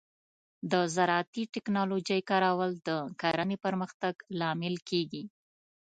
[0.71, 2.89] د زراعتي ټیکنالوجۍ کارول د
[3.21, 5.23] کرنې پرمختګ لامل کیږي.